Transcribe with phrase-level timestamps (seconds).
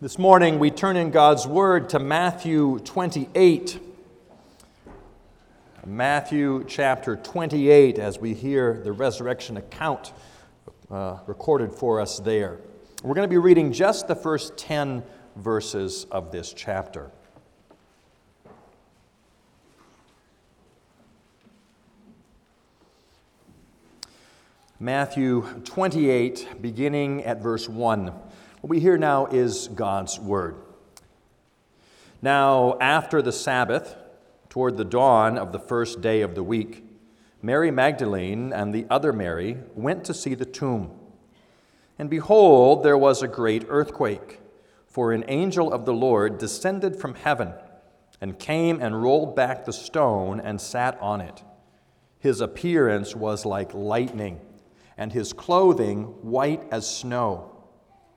[0.00, 3.80] This morning we turn in God's Word to Matthew 28.
[5.84, 10.12] Matthew chapter 28, as we hear the resurrection account
[10.88, 12.60] uh, recorded for us there.
[13.02, 15.02] We're going to be reading just the first 10
[15.34, 17.10] verses of this chapter.
[24.78, 28.12] Matthew 28, beginning at verse 1.
[28.68, 30.56] What we hear now is God's word.
[32.20, 33.96] Now, after the Sabbath,
[34.50, 36.84] toward the dawn of the first day of the week,
[37.40, 40.90] Mary Magdalene and the other Mary went to see the tomb.
[41.98, 44.38] And behold, there was a great earthquake,
[44.86, 47.54] for an angel of the Lord descended from heaven
[48.20, 51.42] and came and rolled back the stone and sat on it.
[52.18, 54.42] His appearance was like lightning,
[54.98, 57.54] and his clothing white as snow.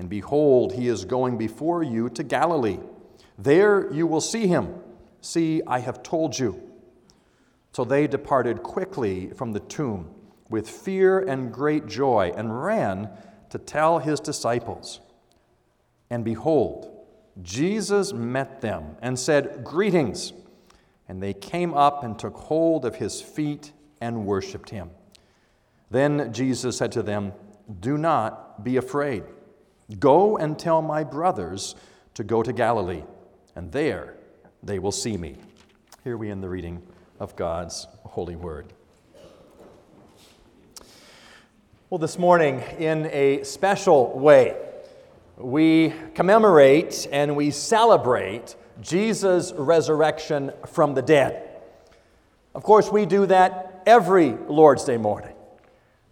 [0.00, 2.78] And behold, he is going before you to Galilee.
[3.36, 4.76] There you will see him.
[5.20, 6.58] See, I have told you.
[7.74, 10.10] So they departed quickly from the tomb
[10.48, 13.10] with fear and great joy and ran
[13.50, 15.00] to tell his disciples.
[16.08, 17.04] And behold,
[17.42, 20.32] Jesus met them and said, Greetings.
[21.10, 24.92] And they came up and took hold of his feet and worshiped him.
[25.90, 27.34] Then Jesus said to them,
[27.80, 29.24] Do not be afraid.
[29.98, 31.74] Go and tell my brothers
[32.14, 33.02] to go to Galilee,
[33.56, 34.14] and there
[34.62, 35.36] they will see me.
[36.04, 36.82] Here we end the reading
[37.18, 38.72] of God's holy word.
[41.90, 44.56] Well, this morning, in a special way,
[45.36, 51.48] we commemorate and we celebrate Jesus' resurrection from the dead.
[52.54, 55.34] Of course, we do that every Lord's Day morning.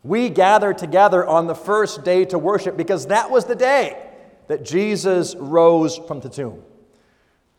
[0.09, 4.11] We gather together on the first day to worship because that was the day
[4.47, 6.63] that Jesus rose from the tomb.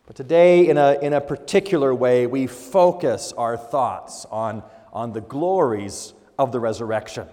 [0.04, 5.20] But today, in a, in a particular way, we focus our thoughts on, on the
[5.20, 7.28] glories of the resurrection.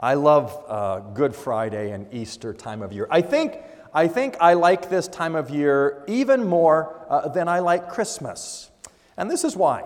[0.00, 3.06] I love uh, Good Friday and Easter time of year.
[3.10, 3.58] I think,
[3.92, 8.70] I think I like this time of year even more uh, than I like Christmas.
[9.18, 9.84] And this is why.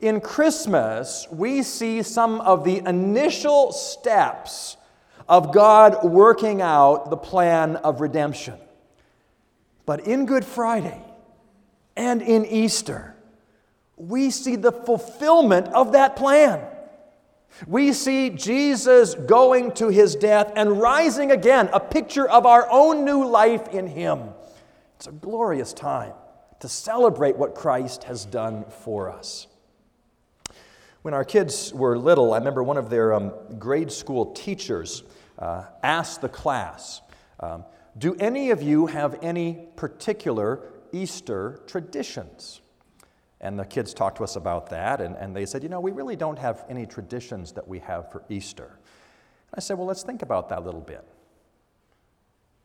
[0.00, 4.76] In Christmas, we see some of the initial steps
[5.28, 8.54] of God working out the plan of redemption.
[9.86, 11.00] But in Good Friday
[11.96, 13.16] and in Easter,
[13.96, 16.64] we see the fulfillment of that plan.
[17.66, 23.04] We see Jesus going to his death and rising again, a picture of our own
[23.04, 24.28] new life in him.
[24.96, 26.12] It's a glorious time
[26.60, 29.48] to celebrate what Christ has done for us.
[31.02, 35.04] When our kids were little, I remember one of their um, grade school teachers
[35.38, 37.00] uh, asked the class,
[37.40, 37.64] um,
[37.96, 40.60] Do any of you have any particular
[40.92, 42.60] Easter traditions?
[43.40, 45.92] And the kids talked to us about that, and, and they said, You know, we
[45.92, 48.64] really don't have any traditions that we have for Easter.
[48.64, 51.06] And I said, Well, let's think about that a little bit.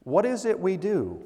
[0.03, 1.23] What is it we do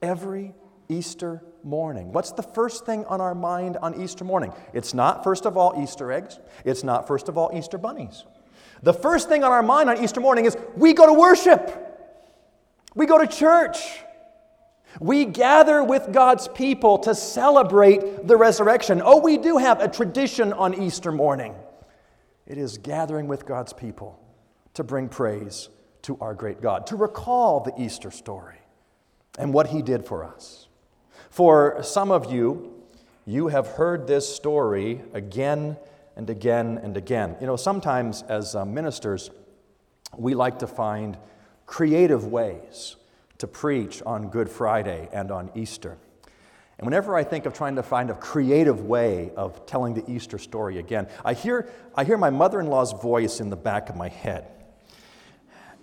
[0.00, 0.54] every
[0.88, 2.12] Easter morning.
[2.12, 4.52] What's the first thing on our mind on Easter morning?
[4.72, 6.38] It's not, first of all, Easter eggs.
[6.64, 8.24] It's not, first of all, Easter bunnies.
[8.82, 11.70] The first thing on our mind on Easter morning is we go to worship,
[12.94, 13.78] we go to church.
[15.00, 19.02] We gather with God's people to celebrate the resurrection.
[19.04, 21.54] Oh, we do have a tradition on Easter morning.
[22.46, 24.18] It is gathering with God's people
[24.74, 25.68] to bring praise
[26.02, 28.56] to our great God, to recall the Easter story
[29.38, 30.67] and what He did for us.
[31.38, 32.82] For some of you,
[33.24, 35.76] you have heard this story again
[36.16, 37.36] and again and again.
[37.40, 39.30] You know, sometimes as uh, ministers,
[40.16, 41.16] we like to find
[41.64, 42.96] creative ways
[43.38, 45.96] to preach on Good Friday and on Easter.
[46.76, 50.38] And whenever I think of trying to find a creative way of telling the Easter
[50.38, 53.94] story again, I hear, I hear my mother in law's voice in the back of
[53.94, 54.48] my head.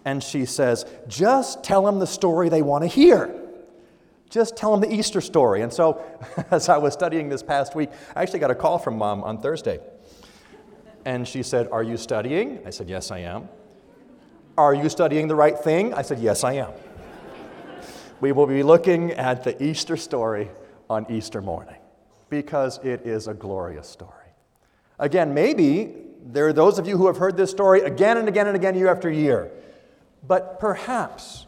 [0.04, 3.44] And she says, Just tell them the story they want to hear.
[4.36, 5.62] Just tell them the Easter story.
[5.62, 6.04] And so,
[6.52, 9.38] as I was studying this past week, I actually got a call from mom on
[9.38, 9.80] Thursday.
[11.06, 12.60] And she said, Are you studying?
[12.66, 13.48] I said, Yes, I am.
[14.58, 15.94] Are you studying the right thing?
[15.94, 16.74] I said, Yes, I am.
[18.20, 20.52] we will be looking at the Easter story
[20.90, 21.80] on Easter morning
[22.30, 24.12] because it is a glorious story.
[25.00, 25.94] Again, maybe
[26.26, 28.76] there are those of you who have heard this story again and again and again,
[28.76, 29.50] year after year.
[30.28, 31.46] But perhaps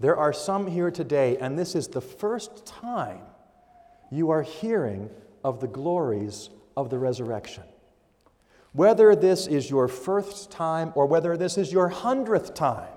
[0.00, 3.20] there are some here today, and this is the first time
[4.10, 5.10] you are hearing
[5.44, 7.64] of the glories of the resurrection.
[8.72, 12.88] Whether this is your first time or whether this is your hundredth time,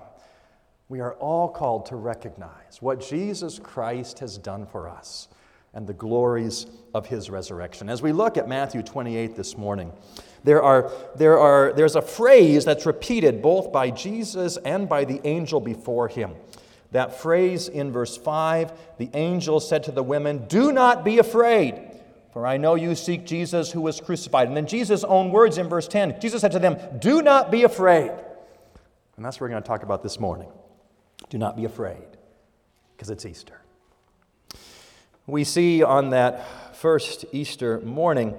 [0.88, 5.28] we are all called to recognize what Jesus Christ has done for us
[5.74, 7.88] and the glories of his resurrection.
[7.88, 9.92] As we look at Matthew 28 this morning,
[10.44, 15.20] there are, there are, there's a phrase that's repeated both by Jesus and by the
[15.26, 16.34] angel before him.
[16.94, 21.90] That phrase in verse 5 the angel said to the women, Do not be afraid,
[22.32, 24.46] for I know you seek Jesus who was crucified.
[24.46, 27.64] And then Jesus' own words in verse 10 Jesus said to them, Do not be
[27.64, 28.12] afraid.
[29.16, 30.48] And that's what we're going to talk about this morning.
[31.30, 32.06] Do not be afraid,
[32.96, 33.60] because it's Easter.
[35.26, 38.36] We see on that first Easter morning,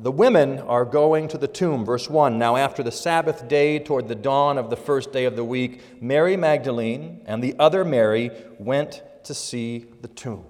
[0.00, 1.84] the women are going to the tomb.
[1.84, 5.36] Verse 1 Now, after the Sabbath day, toward the dawn of the first day of
[5.36, 10.44] the week, Mary Magdalene and the other Mary went to see the tomb.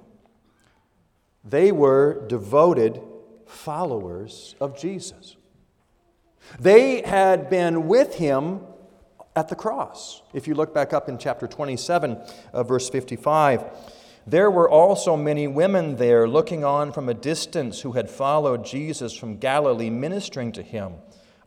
[1.45, 3.01] They were devoted
[3.47, 5.37] followers of Jesus.
[6.61, 8.61] They had been with him
[9.35, 10.23] at the cross.
[10.35, 12.19] If you look back up in chapter 27,
[12.53, 13.65] uh, verse 55,
[14.31, 19.15] there were also many women there looking on from a distance who had followed Jesus
[19.15, 20.95] from Galilee, ministering to him.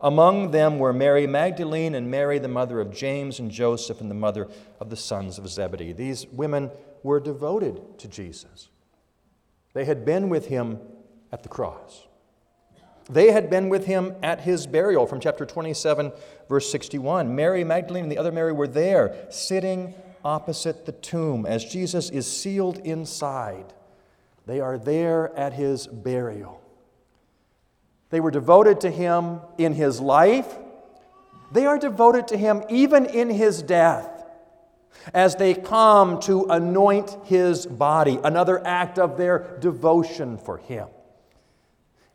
[0.00, 4.16] Among them were Mary Magdalene and Mary, the mother of James and Joseph, and the
[4.16, 4.48] mother
[4.80, 5.92] of the sons of Zebedee.
[5.92, 6.72] These women
[7.04, 8.68] were devoted to Jesus.
[9.74, 10.80] They had been with him
[11.30, 12.08] at the cross.
[13.08, 16.12] They had been with him at his burial from chapter 27,
[16.48, 17.34] verse 61.
[17.34, 22.30] Mary Magdalene and the other Mary were there, sitting opposite the tomb as Jesus is
[22.30, 23.72] sealed inside.
[24.46, 26.60] They are there at his burial.
[28.10, 30.58] They were devoted to him in his life.
[31.52, 34.24] They are devoted to him even in his death
[35.14, 40.88] as they come to anoint his body, another act of their devotion for him.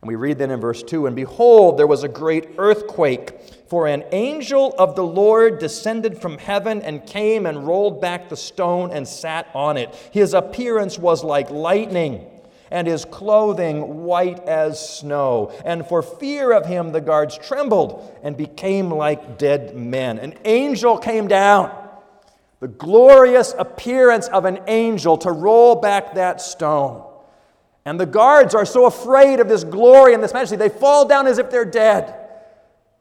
[0.00, 3.86] And we read then in verse 2 And behold, there was a great earthquake, for
[3.86, 8.92] an angel of the Lord descended from heaven and came and rolled back the stone
[8.92, 9.94] and sat on it.
[10.12, 12.26] His appearance was like lightning,
[12.70, 15.52] and his clothing white as snow.
[15.64, 20.18] And for fear of him, the guards trembled and became like dead men.
[20.18, 21.74] An angel came down.
[22.60, 27.07] The glorious appearance of an angel to roll back that stone.
[27.88, 31.26] And the guards are so afraid of this glory and this majesty, they fall down
[31.26, 32.14] as if they're dead.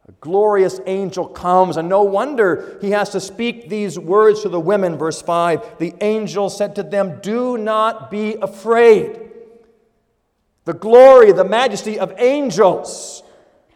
[0.07, 4.61] A glorious angel comes, and no wonder he has to speak these words to the
[4.61, 4.97] women.
[4.97, 9.29] Verse 5 The angel said to them, Do not be afraid.
[10.63, 13.23] The glory, the majesty of angels.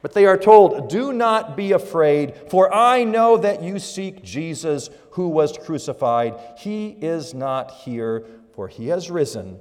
[0.01, 4.89] But they are told, Do not be afraid, for I know that you seek Jesus
[5.11, 6.39] who was crucified.
[6.57, 8.23] He is not here,
[8.55, 9.59] for he has risen,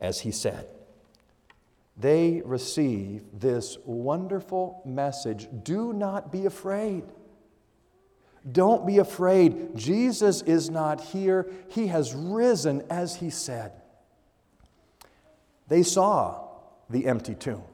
[0.00, 0.66] as he said
[1.98, 7.02] they receive this wonderful message do not be afraid.
[8.50, 9.76] Don't be afraid.
[9.76, 11.50] Jesus is not here.
[11.68, 13.72] He has risen as he said.
[15.66, 16.46] They saw
[16.88, 17.64] the empty tomb.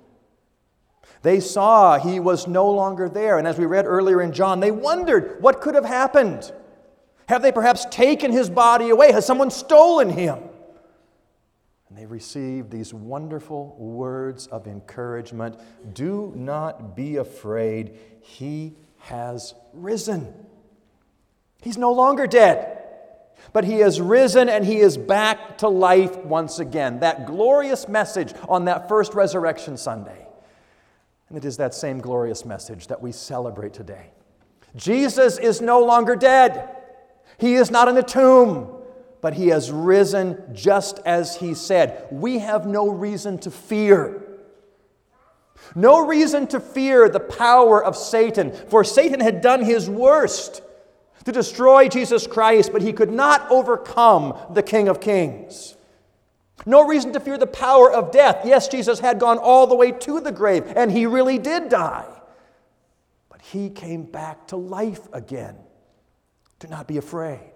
[1.23, 3.39] They saw he was no longer there.
[3.39, 6.51] And as we read earlier in John, they wondered what could have happened.
[7.29, 9.13] Have they perhaps taken his body away?
[9.13, 10.39] Has someone stolen him?
[11.95, 15.61] And they received these wonderful words of encouragement
[15.93, 20.35] Do not be afraid, he has risen.
[21.63, 22.83] He's no longer dead,
[23.53, 26.99] but he has risen and he is back to life once again.
[26.99, 30.27] That glorious message on that first resurrection Sunday.
[31.29, 34.11] And it is that same glorious message that we celebrate today.
[34.75, 36.71] Jesus is no longer dead.
[37.39, 38.81] He is not in a tomb
[39.25, 42.07] but he has risen just as he said.
[42.11, 44.23] We have no reason to fear.
[45.75, 50.61] No reason to fear the power of Satan, for Satan had done his worst
[51.25, 55.75] to destroy Jesus Christ, but he could not overcome the King of Kings.
[56.67, 58.43] No reason to fear the power of death.
[58.45, 62.05] Yes, Jesus had gone all the way to the grave, and he really did die.
[63.31, 65.57] But he came back to life again.
[66.59, 67.54] Do not be afraid.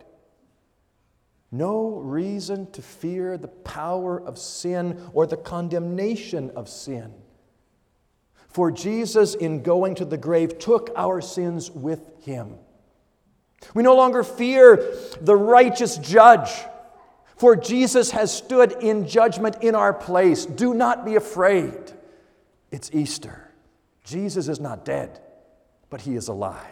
[1.50, 7.14] No reason to fear the power of sin or the condemnation of sin.
[8.48, 12.54] For Jesus, in going to the grave, took our sins with him.
[13.74, 16.50] We no longer fear the righteous judge
[17.38, 20.44] For Jesus has stood in judgment in our place.
[20.44, 21.72] Do not be afraid.
[22.72, 23.52] It's Easter.
[24.04, 25.20] Jesus is not dead,
[25.88, 26.66] but he is alive.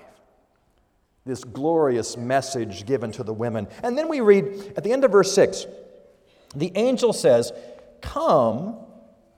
[1.26, 3.68] This glorious message given to the women.
[3.82, 5.66] And then we read at the end of verse 6
[6.54, 7.52] the angel says,
[8.00, 8.76] Come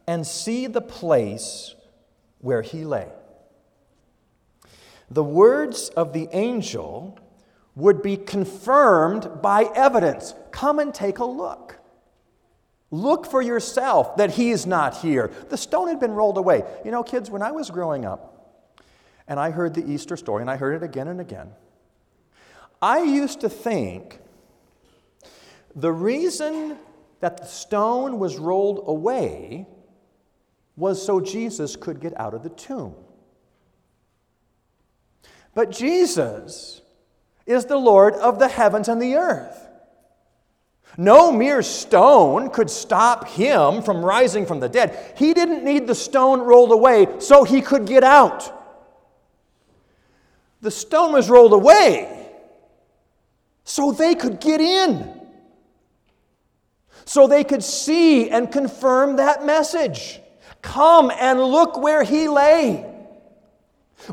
[0.07, 1.75] and see the place
[2.39, 3.09] where he lay.
[5.11, 7.19] The words of the angel
[7.75, 10.35] would be confirmed by evidence.
[10.51, 11.79] Come and take a look.
[12.91, 15.31] Look for yourself that he is not here.
[15.49, 16.63] The stone had been rolled away.
[16.85, 18.75] You know, kids, when I was growing up
[19.27, 21.53] and I heard the Easter story, and I heard it again and again,
[22.81, 24.21] I used to think
[25.75, 26.77] the reason
[27.21, 29.67] that the stone was rolled away
[30.77, 32.95] was so Jesus could get out of the tomb.
[35.55, 36.83] But Jesus
[37.47, 39.67] is the Lord of the heavens and the earth.
[40.97, 45.15] No mere stone could stop him from rising from the dead.
[45.17, 48.55] He didn't need the stone rolled away so he could get out.
[50.61, 52.18] The stone was rolled away
[53.69, 55.21] so they could get in,
[57.05, 60.21] so they could see and confirm that message.
[60.63, 62.91] Come and look where he lay.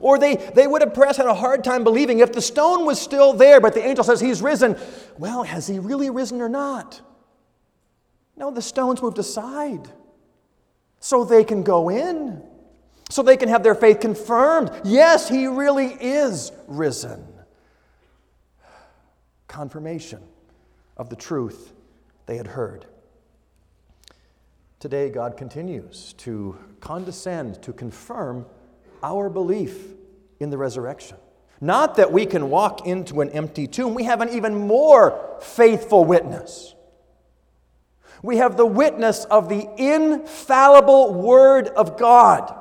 [0.01, 2.99] Or they, they would have perhaps had a hard time believing if the stone was
[2.99, 4.75] still there, but the angel says he's risen.
[5.17, 7.01] Well, has he really risen or not?
[8.35, 9.89] No, the stone's moved aside
[10.99, 12.43] so they can go in,
[13.09, 14.69] so they can have their faith confirmed.
[14.83, 17.25] Yes, he really is risen.
[19.55, 20.21] Confirmation
[20.97, 21.71] of the truth
[22.25, 22.85] they had heard.
[24.81, 28.47] Today, God continues to condescend to confirm
[29.01, 29.93] our belief
[30.41, 31.15] in the resurrection.
[31.61, 36.03] Not that we can walk into an empty tomb, we have an even more faithful
[36.03, 36.75] witness.
[38.21, 42.53] We have the witness of the infallible Word of God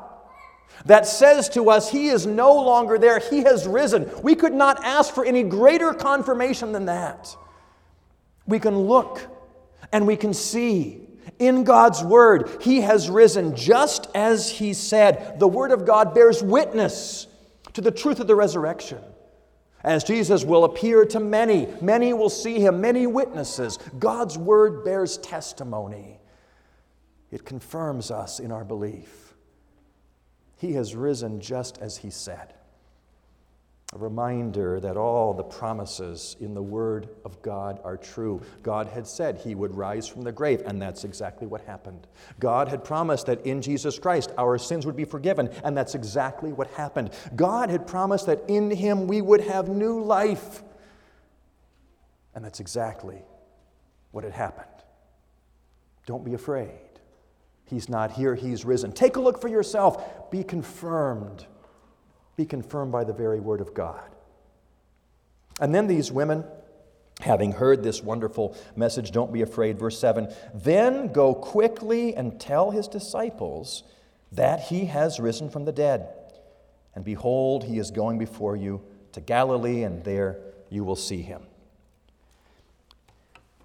[0.86, 4.10] that says to us, He is no longer there, He has risen.
[4.22, 7.34] We could not ask for any greater confirmation than that.
[8.46, 9.20] We can look
[9.92, 11.00] and we can see
[11.38, 15.38] in God's Word, He has risen just as He said.
[15.40, 17.26] The Word of God bears witness
[17.72, 19.00] to the truth of the resurrection.
[19.82, 23.78] As Jesus will appear to many, many will see Him, many witnesses.
[23.98, 26.20] God's Word bears testimony,
[27.30, 29.33] it confirms us in our belief.
[30.64, 32.54] He has risen just as He said
[33.94, 38.42] a reminder that all the promises in the Word of God are true.
[38.62, 42.08] God had said he would rise from the grave, and that's exactly what happened.
[42.40, 46.52] God had promised that in Jesus Christ our sins would be forgiven, and that's exactly
[46.52, 47.10] what happened.
[47.36, 50.64] God had promised that in him we would have new life,
[52.34, 53.22] and that's exactly
[54.10, 54.66] what had happened.
[56.04, 56.83] Don't be afraid.
[57.64, 58.92] He's not here, he's risen.
[58.92, 61.46] Take a look for yourself, be confirmed
[62.36, 64.10] be confirmed by the very word of God.
[65.60, 66.44] And then these women,
[67.20, 72.70] having heard this wonderful message, don't be afraid, verse 7, then go quickly and tell
[72.70, 73.84] his disciples
[74.32, 76.08] that he has risen from the dead.
[76.94, 80.38] And behold, he is going before you to Galilee, and there
[80.70, 81.42] you will see him.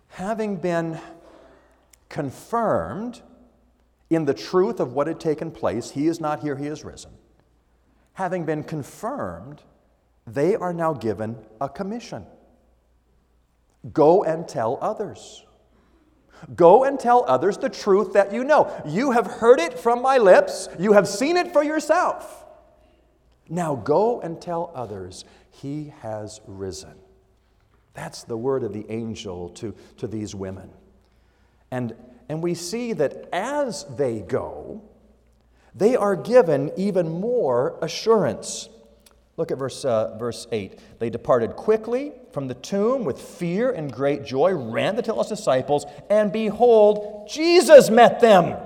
[0.10, 1.00] Having been
[2.08, 3.22] confirmed
[4.10, 7.12] in the truth of what had taken place, he is not here, he is risen
[8.20, 9.64] having been confirmed,
[10.28, 12.26] they are now given a commission
[13.94, 15.46] go and tell others.
[16.54, 18.70] Go and tell others the truth that you know.
[18.86, 22.46] You have heard it from my lips, you have seen it for yourself.
[23.48, 26.96] Now go and tell others, He has risen.
[27.94, 30.70] That's the word of the angel to, to these women.
[31.72, 31.96] And,
[32.30, 34.82] and we see that as they go,
[35.74, 38.70] they are given even more assurance.
[39.36, 40.80] Look at verse, uh, verse 8.
[41.00, 45.28] They departed quickly from the tomb with fear and great joy, ran to tell his
[45.28, 48.58] disciples, and behold, Jesus met them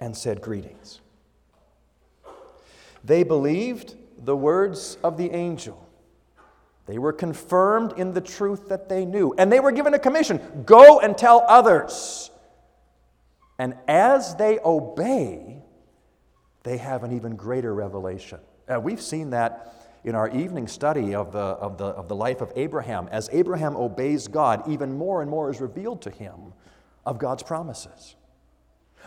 [0.00, 1.00] and said, Greetings.
[3.04, 5.86] They believed the words of the angel.
[6.86, 9.34] They were confirmed in the truth that they knew.
[9.38, 12.30] And they were given a commission go and tell others.
[13.58, 15.62] And as they obey,
[16.62, 18.40] they have an even greater revelation.
[18.68, 22.40] Uh, we've seen that in our evening study of the, of, the, of the life
[22.40, 23.08] of Abraham.
[23.10, 26.54] As Abraham obeys God, even more and more is revealed to him
[27.04, 28.16] of God's promises.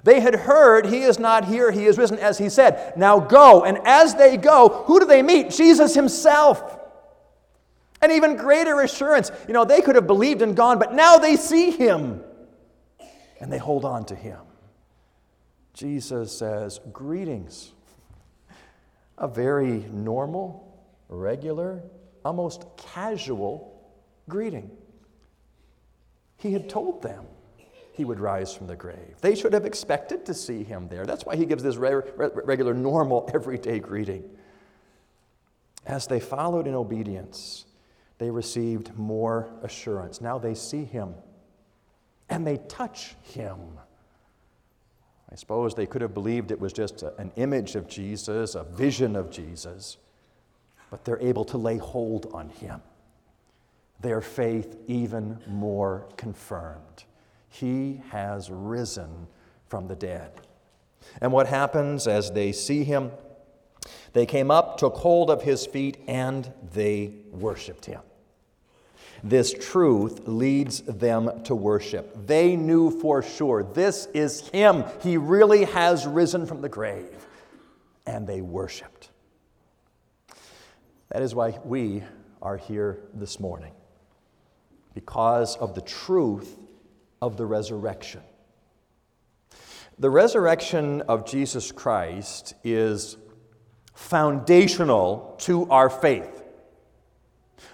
[0.04, 2.98] They had heard, He is not here, He is risen, as He said.
[2.98, 3.64] Now go.
[3.64, 5.52] And as they go, who do they meet?
[5.52, 6.80] Jesus Himself.
[8.04, 9.32] An even greater assurance.
[9.48, 12.22] You know, they could have believed and gone, but now they see him
[13.40, 14.40] and they hold on to him.
[15.74, 17.72] Jesus says, Greetings.
[19.18, 21.84] A very normal, regular,
[22.26, 23.92] almost casual
[24.28, 24.72] greeting.
[26.38, 27.26] He had told them
[27.94, 29.16] he would rise from the grave.
[29.22, 31.06] They should have expected to see him there.
[31.06, 34.24] That's why he gives this regular, normal, everyday greeting.
[35.86, 37.66] As they followed in obedience,
[38.24, 40.22] they received more assurance.
[40.22, 41.14] Now they see him
[42.30, 43.60] and they touch him.
[45.30, 48.64] I suppose they could have believed it was just a, an image of Jesus, a
[48.64, 49.98] vision of Jesus,
[50.90, 52.82] but they're able to lay hold on him.
[54.00, 57.04] Their faith even more confirmed.
[57.50, 59.28] He has risen
[59.68, 60.32] from the dead.
[61.20, 63.12] And what happens as they see him?
[64.14, 68.00] They came up, took hold of his feet, and they worshiped him.
[69.24, 72.28] This truth leads them to worship.
[72.28, 74.84] They knew for sure this is him.
[75.02, 77.26] He really has risen from the grave.
[78.06, 79.10] And they worshiped.
[81.10, 82.04] That is why we
[82.42, 83.72] are here this morning,
[84.94, 86.58] because of the truth
[87.22, 88.20] of the resurrection.
[90.00, 93.16] The resurrection of Jesus Christ is
[93.94, 96.43] foundational to our faith.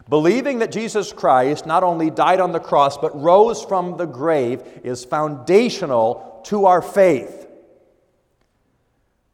[0.09, 4.63] Believing that Jesus Christ not only died on the cross but rose from the grave
[4.83, 7.47] is foundational to our faith.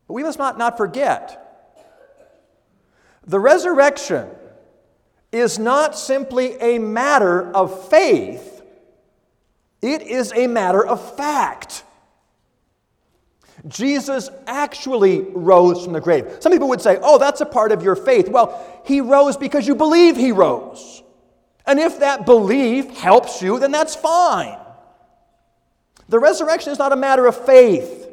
[0.08, 1.42] But we must not, not forget
[3.28, 4.30] the resurrection
[5.32, 8.62] is not simply a matter of faith,
[9.82, 11.84] it is a matter of fact.
[13.68, 16.38] Jesus actually rose from the grave.
[16.40, 18.30] Some people would say, oh, that's a part of your faith.
[18.30, 21.04] Well, he rose because you believe he rose.
[21.66, 24.60] And if that belief helps you, then that's fine.
[26.10, 28.08] The resurrection is not a matter of faith,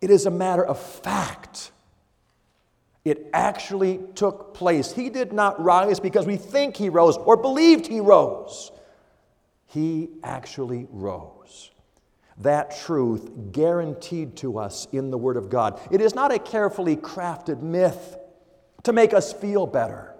[0.00, 1.72] it is a matter of fact.
[3.04, 4.90] It actually took place.
[4.90, 8.72] He did not rise because we think he rose or believed he rose.
[9.66, 11.70] He actually rose.
[12.38, 15.80] That truth guaranteed to us in the Word of God.
[15.90, 18.16] It is not a carefully crafted myth
[18.82, 20.14] to make us feel better,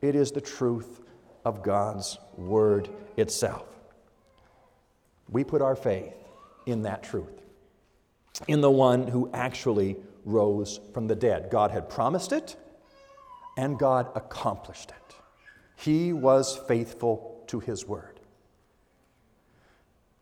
[0.00, 1.00] it is the truth
[1.44, 3.66] of God's Word itself.
[5.28, 6.14] We put our faith
[6.66, 7.42] in that truth,
[8.46, 11.48] in the one who actually rose from the dead.
[11.50, 12.56] God had promised it,
[13.56, 15.16] and God accomplished it.
[15.76, 18.09] He was faithful to His Word.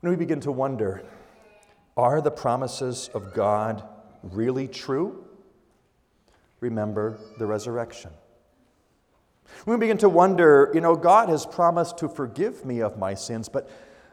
[0.02, 1.04] And we begin to wonder
[1.96, 3.82] are the promises of God
[4.22, 5.24] really true?
[6.61, 8.11] Remember the resurrection.
[9.66, 13.48] We begin to wonder, you know, God has promised to forgive me of my sins,
[13.48, 13.68] but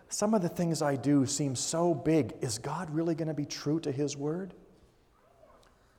[0.10, 2.34] some of the things I do seem so big.
[2.42, 4.54] Is God really going to be true to His word?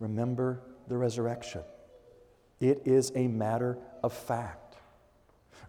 [0.01, 1.63] Remember the resurrection.
[2.61, 4.66] It is a matter of fact.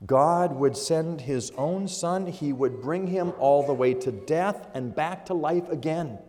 [0.05, 4.67] God would send his own son, he would bring him all the way to death
[4.73, 6.19] and back to life again.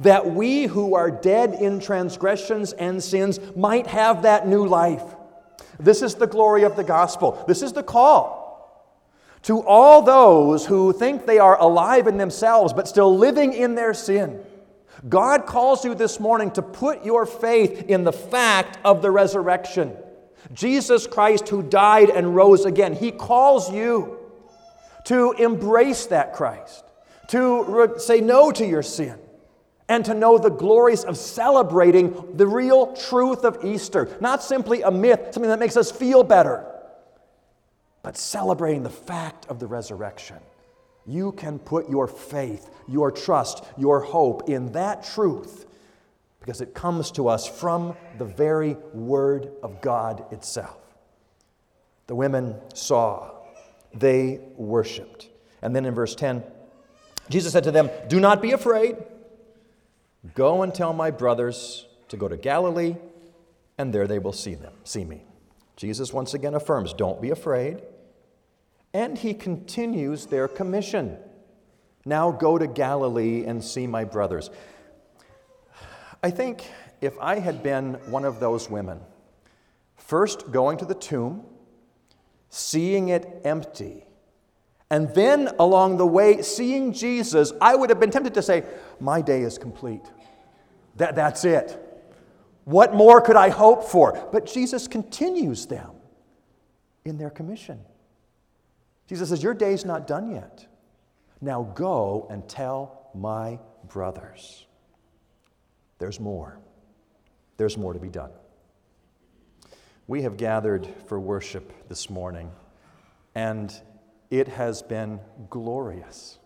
[0.00, 5.04] That we who are dead in transgressions and sins might have that new life.
[5.78, 7.44] This is the glory of the gospel.
[7.46, 8.38] This is the call.
[9.42, 13.94] To all those who think they are alive in themselves but still living in their
[13.94, 14.44] sin,
[15.08, 19.96] God calls you this morning to put your faith in the fact of the resurrection.
[20.52, 24.18] Jesus Christ, who died and rose again, He calls you
[25.04, 26.84] to embrace that Christ,
[27.28, 29.18] to re- say no to your sin,
[29.88, 34.16] and to know the glories of celebrating the real truth of Easter.
[34.20, 36.66] Not simply a myth, something that makes us feel better,
[38.02, 40.38] but celebrating the fact of the resurrection.
[41.06, 45.64] You can put your faith, your trust, your hope in that truth
[46.48, 50.78] because it comes to us from the very Word of God itself.
[52.06, 53.32] The women saw,
[53.92, 55.28] they worshiped.
[55.60, 56.42] And then in verse 10,
[57.28, 58.96] Jesus said to them, Do not be afraid.
[60.34, 62.96] Go and tell my brothers to go to Galilee,
[63.76, 65.24] and there they will see them, see me.
[65.76, 67.82] Jesus once again affirms, Don't be afraid.
[68.94, 71.18] And he continues their commission.
[72.06, 74.48] Now go to Galilee and see my brothers.
[76.22, 76.64] I think
[77.00, 79.00] if I had been one of those women,
[79.96, 81.44] first going to the tomb,
[82.50, 84.04] seeing it empty,
[84.90, 88.64] and then along the way seeing Jesus, I would have been tempted to say,
[89.00, 90.02] My day is complete.
[90.96, 91.78] That, that's it.
[92.64, 94.28] What more could I hope for?
[94.32, 95.90] But Jesus continues them.
[97.04, 97.80] in their commission.
[99.06, 100.66] Jesus says, Your day's not done yet.
[101.40, 104.66] Now go and tell my brothers.
[105.98, 106.58] There's more.
[107.56, 108.30] There's more to be done.
[110.06, 112.50] We have gathered for worship this morning,
[113.34, 113.74] and
[114.30, 116.38] it has been glorious.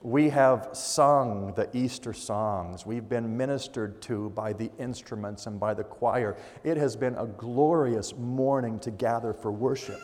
[0.00, 2.84] We have sung the Easter songs.
[2.84, 6.36] We've been ministered to by the instruments and by the choir.
[6.64, 10.00] It has been a glorious morning to gather for worship.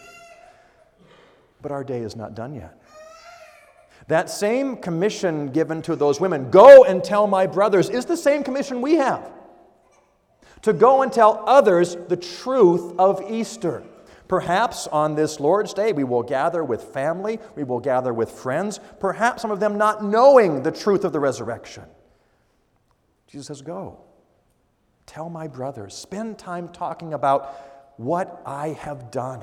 [1.60, 2.80] But our day is not done yet.
[4.08, 8.42] That same commission given to those women, go and tell my brothers, is the same
[8.42, 9.30] commission we have.
[10.62, 13.82] To go and tell others the truth of Easter.
[14.26, 18.80] Perhaps on this Lord's Day, we will gather with family, we will gather with friends,
[18.98, 21.84] perhaps some of them not knowing the truth of the resurrection.
[23.26, 24.00] Jesus says, Go.
[25.06, 25.94] Tell my brothers.
[25.94, 29.42] Spend time talking about what I have done.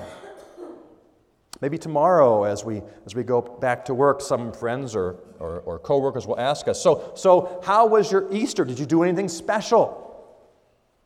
[1.61, 5.79] Maybe tomorrow, as we, as we go back to work, some friends or, or, or
[5.79, 8.65] co workers will ask us, so, so, how was your Easter?
[8.65, 10.01] Did you do anything special?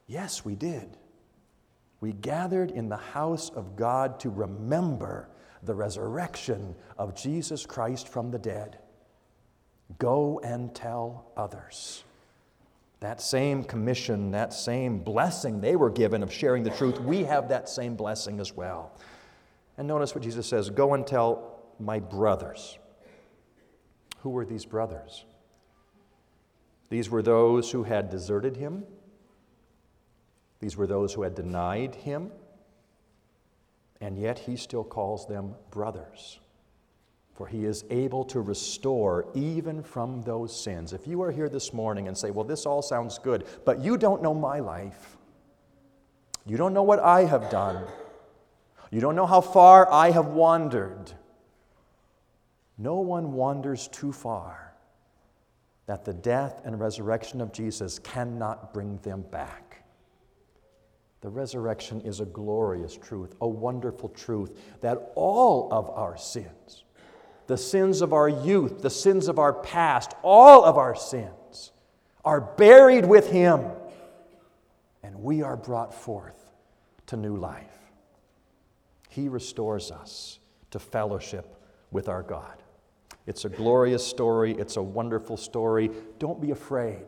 [0.07, 0.97] Yes, we did.
[2.01, 5.29] We gathered in the house of God to remember
[5.63, 8.79] the resurrection of Jesus Christ from the dead.
[9.97, 12.03] Go and tell others.
[13.01, 17.49] That same commission, that same blessing they were given of sharing the truth, we have
[17.49, 18.91] that same blessing as well.
[19.79, 22.77] And notice what Jesus says Go and tell my brothers.
[24.19, 25.25] Who were these brothers?
[26.89, 28.83] These were those who had deserted him
[30.59, 32.31] these were those who had denied him,
[34.01, 36.39] and yet he still calls them brothers.
[37.33, 40.91] For he is able to restore even from those sins.
[40.91, 43.97] If you are here this morning and say, Well, this all sounds good, but you
[43.97, 45.17] don't know my life,
[46.45, 47.85] you don't know what I have done,
[48.91, 51.11] you don't know how far I have wandered.
[52.77, 54.73] No one wanders too far
[55.85, 59.83] that the death and resurrection of Jesus cannot bring them back.
[61.21, 66.83] The resurrection is a glorious truth, a wonderful truth that all of our sins,
[67.47, 71.71] the sins of our youth, the sins of our past, all of our sins
[72.23, 73.65] are buried with Him,
[75.03, 76.51] and we are brought forth
[77.07, 77.78] to new life.
[79.09, 80.39] He restores us
[80.71, 81.57] to fellowship
[81.91, 82.63] with our God.
[83.27, 85.91] It's a glorious story, it's a wonderful story.
[86.17, 87.03] Don't be afraid.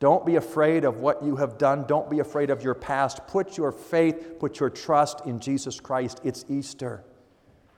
[0.00, 1.84] Don't be afraid of what you have done.
[1.86, 3.24] Don't be afraid of your past.
[3.28, 6.20] Put your faith, put your trust in Jesus Christ.
[6.24, 7.04] It's Easter.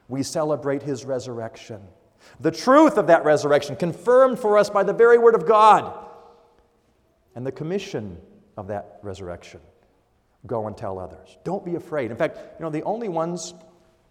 [0.07, 1.81] We celebrate his resurrection.
[2.39, 5.93] The truth of that resurrection, confirmed for us by the very word of God,
[7.35, 8.17] and the commission
[8.57, 9.59] of that resurrection.
[10.47, 11.37] Go and tell others.
[11.43, 12.11] Don't be afraid.
[12.11, 13.53] In fact, you know, the only ones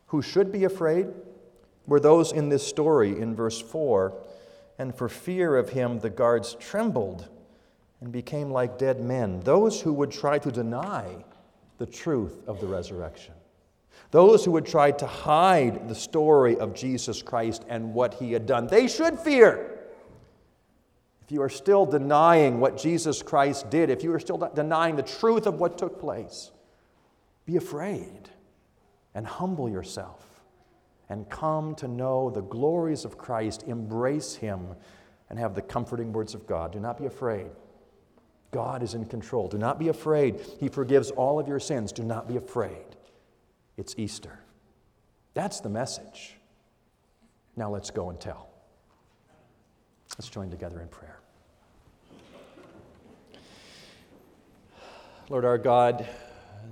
[0.07, 1.09] who should be afraid
[1.87, 4.13] were those in this story in verse 4.
[4.79, 7.29] And for fear of him, the guards trembled
[8.01, 11.25] and became like dead men, those who would try to deny
[11.79, 13.35] the truth of the resurrection,
[14.11, 18.47] those who would try to hide the story of Jesus Christ and what he had
[18.47, 18.67] done.
[18.67, 19.74] They should fear.
[21.25, 25.03] If you are still denying what Jesus Christ did, if you are still denying the
[25.03, 26.51] truth of what took place,
[27.47, 28.29] be afraid
[29.15, 30.43] and humble yourself
[31.09, 34.67] and come to know the glories of Christ, embrace him,
[35.31, 36.73] and have the comforting words of God.
[36.73, 37.51] Do not be afraid.
[38.51, 39.49] God is in control.
[39.49, 40.41] Do not be afraid.
[40.61, 41.91] He forgives all of your sins.
[41.91, 42.85] Do not be afraid.
[43.77, 44.39] It's Easter.
[45.33, 46.37] That's the message.
[47.57, 48.54] Now let's go and tell.
[50.19, 51.21] Let's join together in prayer.
[55.29, 56.07] Lord our God,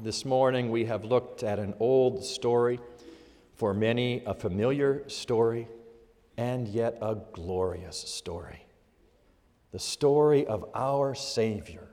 [0.03, 2.79] this morning we have looked at an old story,
[3.55, 5.69] for many a familiar story,
[6.37, 8.63] and yet a glorious story
[9.73, 11.89] the story of our Savior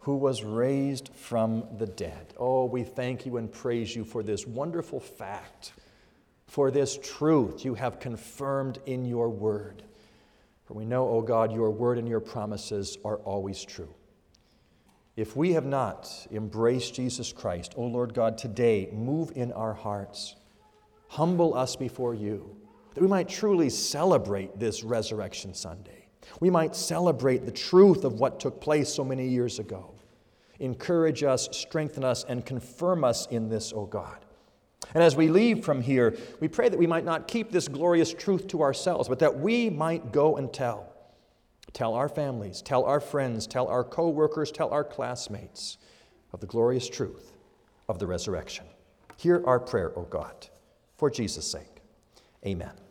[0.00, 2.34] who was raised from the dead.
[2.36, 5.72] Oh, we thank you and praise you for this wonderful fact,
[6.46, 9.82] for this truth you have confirmed in your word.
[10.64, 13.94] For we know, O God, your word and your promises are always true.
[15.16, 20.34] If we have not embraced Jesus Christ, O Lord God, today move in our hearts,
[21.08, 22.56] humble us before you,
[22.94, 26.08] that we might truly celebrate this Resurrection Sunday.
[26.40, 29.94] We might celebrate the truth of what took place so many years ago.
[30.60, 34.23] Encourage us, strengthen us, and confirm us in this, O God.
[34.92, 38.12] And as we leave from here, we pray that we might not keep this glorious
[38.12, 40.92] truth to ourselves, but that we might go and tell.
[41.72, 45.78] Tell our families, tell our friends, tell our co workers, tell our classmates
[46.32, 47.32] of the glorious truth
[47.88, 48.66] of the resurrection.
[49.16, 50.48] Hear our prayer, O God,
[50.96, 51.82] for Jesus' sake.
[52.46, 52.83] Amen.